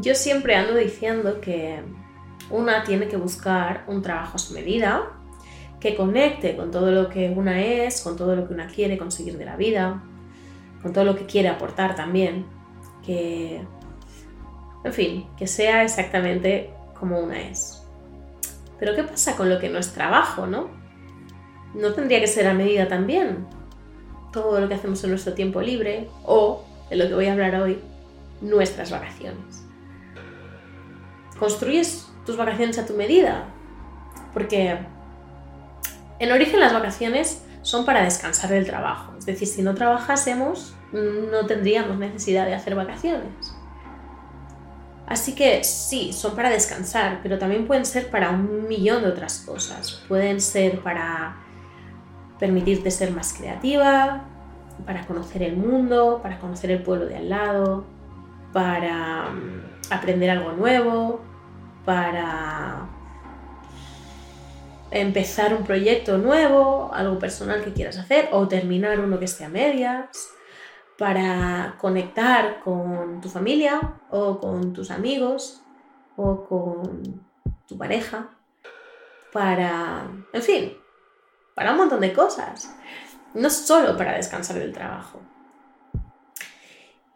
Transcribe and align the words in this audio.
yo 0.00 0.14
siempre 0.14 0.56
ando 0.56 0.74
diciendo 0.74 1.40
que 1.40 1.80
una 2.50 2.84
tiene 2.84 3.08
que 3.08 3.16
buscar 3.16 3.84
un 3.86 4.02
trabajo 4.02 4.36
a 4.36 4.38
su 4.38 4.54
medida, 4.54 5.12
que 5.80 5.94
conecte 5.94 6.56
con 6.56 6.70
todo 6.70 6.90
lo 6.90 7.08
que 7.08 7.30
una 7.30 7.60
es, 7.62 8.00
con 8.00 8.16
todo 8.16 8.34
lo 8.34 8.46
que 8.46 8.54
una 8.54 8.66
quiere 8.66 8.96
conseguir 8.96 9.36
de 9.38 9.44
la 9.44 9.56
vida, 9.56 10.02
con 10.82 10.92
todo 10.92 11.04
lo 11.04 11.16
que 11.16 11.26
quiere 11.26 11.48
aportar 11.48 11.94
también, 11.94 12.46
que, 13.04 13.62
en 14.84 14.92
fin, 14.92 15.26
que 15.36 15.46
sea 15.46 15.82
exactamente 15.82 16.70
como 16.98 17.20
una 17.20 17.40
es. 17.40 17.82
Pero 18.78 18.94
¿qué 18.94 19.04
pasa 19.04 19.36
con 19.36 19.48
lo 19.48 19.58
que 19.58 19.68
no 19.68 19.78
es 19.78 19.92
trabajo, 19.92 20.46
no? 20.46 20.68
¿No 21.74 21.92
tendría 21.92 22.20
que 22.20 22.26
ser 22.26 22.46
a 22.46 22.54
medida 22.54 22.88
también? 22.88 23.46
Todo 24.32 24.60
lo 24.60 24.68
que 24.68 24.74
hacemos 24.74 25.02
en 25.04 25.10
nuestro 25.10 25.34
tiempo 25.34 25.60
libre 25.60 26.08
o, 26.24 26.64
de 26.90 26.96
lo 26.96 27.08
que 27.08 27.14
voy 27.14 27.26
a 27.26 27.32
hablar 27.32 27.54
hoy, 27.56 27.78
nuestras 28.40 28.90
vacaciones. 28.90 29.63
¿Construyes 31.38 32.08
tus 32.24 32.36
vacaciones 32.36 32.78
a 32.78 32.86
tu 32.86 32.94
medida? 32.94 33.44
Porque 34.32 34.78
en 36.18 36.32
origen 36.32 36.60
las 36.60 36.72
vacaciones 36.72 37.42
son 37.62 37.84
para 37.84 38.04
descansar 38.04 38.50
del 38.50 38.66
trabajo. 38.66 39.14
Es 39.18 39.26
decir, 39.26 39.48
si 39.48 39.62
no 39.62 39.74
trabajásemos, 39.74 40.74
no 40.92 41.46
tendríamos 41.46 41.98
necesidad 41.98 42.46
de 42.46 42.54
hacer 42.54 42.74
vacaciones. 42.74 43.54
Así 45.06 45.34
que 45.34 45.64
sí, 45.64 46.12
son 46.12 46.34
para 46.34 46.50
descansar, 46.50 47.20
pero 47.22 47.38
también 47.38 47.66
pueden 47.66 47.84
ser 47.84 48.10
para 48.10 48.30
un 48.30 48.68
millón 48.68 49.02
de 49.02 49.08
otras 49.08 49.40
cosas. 49.40 50.02
Pueden 50.08 50.40
ser 50.40 50.80
para 50.80 51.36
permitirte 52.38 52.90
ser 52.90 53.10
más 53.10 53.34
creativa, 53.34 54.24
para 54.86 55.06
conocer 55.06 55.42
el 55.42 55.56
mundo, 55.56 56.20
para 56.22 56.38
conocer 56.38 56.70
el 56.70 56.82
pueblo 56.82 57.06
de 57.06 57.16
al 57.16 57.28
lado, 57.28 57.84
para 58.54 59.30
mm, 59.30 59.90
aprender 59.90 60.30
algo 60.30 60.52
nuevo, 60.52 61.20
para 61.84 62.88
empezar 64.92 65.52
un 65.52 65.64
proyecto 65.64 66.18
nuevo, 66.18 66.90
algo 66.94 67.18
personal 67.18 67.64
que 67.64 67.72
quieras 67.72 67.98
hacer 67.98 68.28
o 68.30 68.46
terminar 68.46 69.00
uno 69.00 69.18
que 69.18 69.24
esté 69.24 69.44
a 69.44 69.48
medias, 69.48 70.30
para 70.96 71.74
conectar 71.80 72.60
con 72.60 73.20
tu 73.20 73.28
familia 73.28 73.96
o 74.10 74.38
con 74.38 74.72
tus 74.72 74.92
amigos 74.92 75.60
o 76.16 76.46
con 76.46 77.26
tu 77.66 77.76
pareja, 77.76 78.28
para, 79.32 80.06
en 80.32 80.42
fin, 80.42 80.72
para 81.56 81.72
un 81.72 81.78
montón 81.78 82.00
de 82.00 82.12
cosas, 82.12 82.72
no 83.34 83.50
solo 83.50 83.96
para 83.96 84.12
descansar 84.12 84.60
del 84.60 84.72
trabajo. 84.72 85.20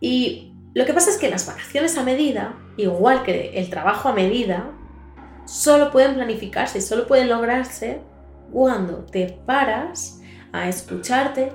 Y 0.00 0.57
lo 0.78 0.86
que 0.86 0.94
pasa 0.94 1.10
es 1.10 1.16
que 1.16 1.28
las 1.28 1.44
vacaciones 1.44 1.98
a 1.98 2.04
medida, 2.04 2.54
igual 2.76 3.24
que 3.24 3.58
el 3.58 3.68
trabajo 3.68 4.10
a 4.10 4.12
medida, 4.12 4.70
solo 5.44 5.90
pueden 5.90 6.14
planificarse 6.14 6.78
y 6.78 6.82
solo 6.82 7.08
pueden 7.08 7.28
lograrse 7.28 8.00
cuando 8.52 8.98
te 8.98 9.40
paras 9.44 10.20
a 10.52 10.68
escucharte 10.68 11.52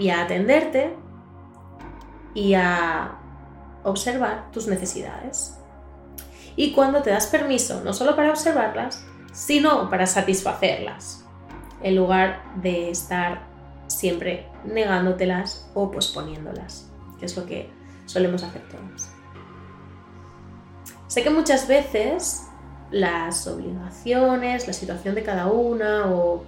y 0.00 0.08
a 0.08 0.24
atenderte 0.24 0.96
y 2.34 2.54
a 2.54 3.20
observar 3.84 4.50
tus 4.50 4.66
necesidades. 4.66 5.56
Y 6.56 6.72
cuando 6.72 7.02
te 7.02 7.10
das 7.10 7.28
permiso 7.28 7.84
no 7.84 7.92
solo 7.92 8.16
para 8.16 8.30
observarlas, 8.30 9.06
sino 9.32 9.88
para 9.90 10.08
satisfacerlas, 10.08 11.24
en 11.84 11.94
lugar 11.94 12.42
de 12.56 12.90
estar 12.90 13.46
siempre 13.86 14.48
negándotelas 14.64 15.70
o 15.72 15.92
posponiéndolas, 15.92 16.90
que 17.20 17.26
es 17.26 17.36
lo 17.36 17.46
que 17.46 17.75
solemos 18.06 18.42
hacer 18.42 18.62
todos. 18.68 19.08
Sé 21.08 21.22
que 21.22 21.30
muchas 21.30 21.68
veces 21.68 22.46
las 22.90 23.46
obligaciones, 23.46 24.66
la 24.66 24.72
situación 24.72 25.14
de 25.14 25.22
cada 25.22 25.46
una 25.46 26.06
o, 26.06 26.44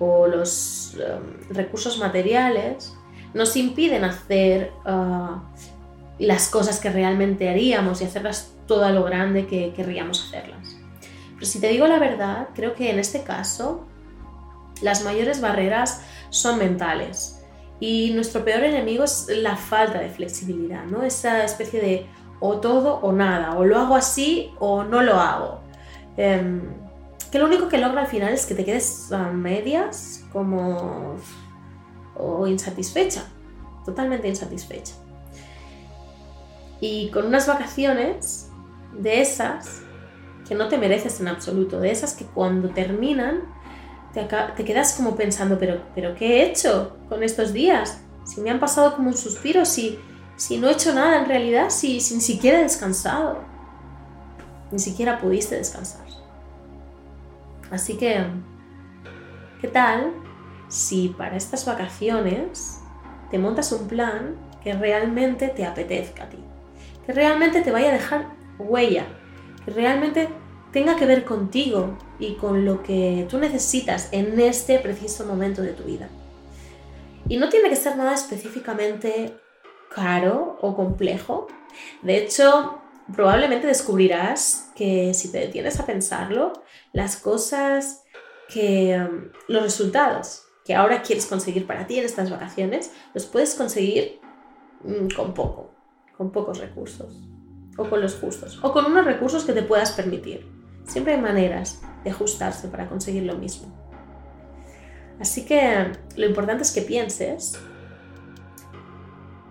los 0.00 0.94
um, 0.94 1.52
recursos 1.52 1.98
materiales 1.98 2.94
nos 3.34 3.56
impiden 3.56 4.04
hacer 4.04 4.70
uh, 4.86 5.40
las 6.20 6.48
cosas 6.48 6.78
que 6.78 6.88
realmente 6.88 7.48
haríamos 7.48 8.00
y 8.00 8.04
hacerlas 8.04 8.52
todo 8.68 8.84
a 8.84 8.90
lo 8.90 9.02
grande 9.02 9.46
que 9.46 9.72
querríamos 9.74 10.24
hacerlas. 10.24 10.76
Pero 11.34 11.46
si 11.46 11.60
te 11.60 11.68
digo 11.68 11.88
la 11.88 11.98
verdad, 11.98 12.48
creo 12.54 12.74
que 12.74 12.90
en 12.90 13.00
este 13.00 13.22
caso 13.24 13.86
las 14.82 15.02
mayores 15.02 15.40
barreras 15.40 16.02
son 16.30 16.58
mentales 16.58 17.37
y 17.80 18.10
nuestro 18.10 18.44
peor 18.44 18.64
enemigo 18.64 19.04
es 19.04 19.28
la 19.28 19.56
falta 19.56 20.00
de 20.00 20.08
flexibilidad, 20.08 20.84
¿no? 20.84 21.02
Esa 21.02 21.44
especie 21.44 21.80
de 21.80 22.06
o 22.40 22.58
todo 22.58 22.96
o 23.00 23.12
nada, 23.12 23.56
o 23.56 23.64
lo 23.64 23.78
hago 23.78 23.96
así 23.96 24.52
o 24.58 24.84
no 24.84 25.02
lo 25.02 25.14
hago. 25.14 25.60
Em, 26.16 26.62
que 27.30 27.38
lo 27.38 27.46
único 27.46 27.68
que 27.68 27.78
logra 27.78 28.02
al 28.02 28.06
final 28.06 28.32
es 28.32 28.46
que 28.46 28.54
te 28.54 28.64
quedes 28.64 29.12
a 29.12 29.30
medias 29.30 30.24
como 30.32 31.16
o 32.16 32.46
insatisfecha, 32.46 33.24
totalmente 33.84 34.28
insatisfecha. 34.28 34.94
Y 36.80 37.10
con 37.10 37.26
unas 37.26 37.46
vacaciones 37.46 38.50
de 38.92 39.20
esas 39.20 39.82
que 40.48 40.54
no 40.54 40.68
te 40.68 40.78
mereces 40.78 41.20
en 41.20 41.28
absoluto, 41.28 41.80
de 41.80 41.90
esas 41.90 42.14
que 42.14 42.24
cuando 42.24 42.70
terminan 42.70 43.42
te, 44.26 44.64
quedas 44.64 44.94
como 44.94 45.16
pensando, 45.16 45.58
pero, 45.58 45.80
pero 45.94 46.14
¿qué 46.14 46.42
he 46.42 46.50
hecho 46.50 46.96
con 47.08 47.22
estos 47.22 47.52
días? 47.52 48.00
Si 48.24 48.40
me 48.40 48.50
han 48.50 48.60
pasado 48.60 48.96
como 48.96 49.08
un 49.08 49.16
suspiro, 49.16 49.64
si, 49.64 49.98
si 50.36 50.58
no 50.58 50.68
he 50.68 50.72
hecho 50.72 50.94
nada 50.94 51.20
en 51.20 51.26
realidad, 51.26 51.70
si, 51.70 52.00
si 52.00 52.14
ni 52.14 52.20
siquiera 52.20 52.60
he 52.60 52.62
descansado, 52.62 53.38
ni 54.70 54.78
siquiera 54.78 55.18
pudiste 55.18 55.56
descansar. 55.56 56.06
Así 57.70 57.96
que, 57.96 58.24
¿qué 59.60 59.68
tal 59.68 60.12
si 60.68 61.08
para 61.08 61.36
estas 61.36 61.64
vacaciones 61.64 62.80
te 63.30 63.38
montas 63.38 63.72
un 63.72 63.88
plan 63.88 64.36
que 64.62 64.72
realmente 64.72 65.48
te 65.48 65.64
apetezca 65.64 66.24
a 66.24 66.28
ti? 66.28 66.38
Que 67.06 67.12
realmente 67.12 67.60
te 67.62 67.70
vaya 67.70 67.88
a 67.88 67.92
dejar 67.92 68.26
huella, 68.58 69.06
que 69.64 69.70
realmente 69.70 70.28
tenga 70.72 70.96
que 70.96 71.06
ver 71.06 71.24
contigo 71.24 71.96
y 72.18 72.34
con 72.34 72.64
lo 72.64 72.82
que 72.82 73.26
tú 73.28 73.38
necesitas 73.38 74.08
en 74.12 74.38
este 74.40 74.78
preciso 74.78 75.24
momento 75.24 75.62
de 75.62 75.72
tu 75.72 75.84
vida. 75.84 76.08
Y 77.28 77.36
no 77.36 77.48
tiene 77.48 77.68
que 77.68 77.76
ser 77.76 77.96
nada 77.96 78.14
específicamente 78.14 79.34
caro 79.94 80.58
o 80.60 80.74
complejo. 80.74 81.46
De 82.02 82.18
hecho, 82.18 82.80
probablemente 83.12 83.66
descubrirás 83.66 84.70
que 84.74 85.14
si 85.14 85.30
te 85.30 85.38
detienes 85.38 85.78
a 85.80 85.86
pensarlo, 85.86 86.52
las 86.92 87.16
cosas 87.16 88.04
que 88.48 88.98
um, 88.98 89.30
los 89.46 89.62
resultados 89.62 90.44
que 90.64 90.74
ahora 90.74 91.00
quieres 91.00 91.24
conseguir 91.24 91.66
para 91.66 91.86
ti 91.86 91.98
en 91.98 92.04
estas 92.04 92.30
vacaciones, 92.30 92.92
los 93.14 93.24
puedes 93.24 93.54
conseguir 93.54 94.20
mm, 94.84 95.08
con 95.16 95.32
poco, 95.32 95.70
con 96.14 96.30
pocos 96.30 96.58
recursos, 96.58 97.22
o 97.78 97.88
con 97.88 98.02
los 98.02 98.16
justos, 98.16 98.58
o 98.62 98.70
con 98.70 98.84
unos 98.84 99.06
recursos 99.06 99.46
que 99.46 99.54
te 99.54 99.62
puedas 99.62 99.92
permitir. 99.92 100.57
Siempre 100.88 101.14
hay 101.14 101.20
maneras 101.20 101.80
de 102.02 102.10
ajustarse 102.10 102.66
para 102.68 102.88
conseguir 102.88 103.22
lo 103.24 103.36
mismo. 103.36 103.68
Así 105.20 105.44
que 105.44 105.92
lo 106.16 106.26
importante 106.26 106.62
es 106.62 106.72
que 106.72 106.82
pienses 106.82 107.58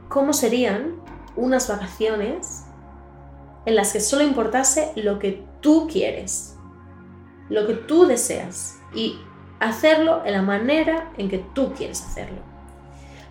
cómo 0.10 0.34
serían 0.34 0.96
unas 1.36 1.70
vacaciones 1.70 2.64
en 3.66 3.76
las 3.76 3.94
que 3.94 4.00
solo 4.00 4.24
importase 4.24 4.92
lo 4.96 5.20
que 5.20 5.46
tú 5.62 5.88
quieres, 5.92 6.56
lo 7.50 7.68
que 7.68 7.74
tú 7.74 8.08
deseas 8.08 8.80
y 8.96 9.20
hacerlo 9.60 10.24
en 10.26 10.34
la 10.34 10.42
manera 10.42 11.12
en 11.18 11.30
que 11.30 11.40
tú 11.54 11.74
quieres 11.74 12.02
hacerlo. 12.02 12.40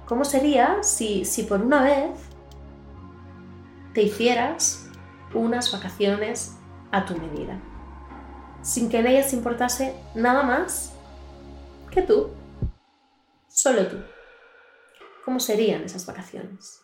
¿Cómo 0.07 0.25
sería 0.25 0.83
si, 0.83 1.25
si 1.25 1.43
por 1.43 1.61
una 1.61 1.83
vez 1.83 2.11
te 3.95 4.03
hicieras 4.03 4.89
unas 5.35 5.73
vacaciones 5.73 6.57
a 6.93 7.05
tu 7.05 7.17
medida? 7.17 7.59
Sin 8.67 8.91
que 8.91 8.99
en 8.99 9.07
ellas 9.07 9.33
importase 9.33 9.95
nada 10.17 10.43
más 10.43 10.93
que 11.93 12.03
tú, 12.03 12.31
solo 13.47 13.87
tú. 13.87 13.97
¿Cómo 15.25 15.39
serían 15.39 15.85
esas 15.85 16.05
vacaciones? 16.05 16.81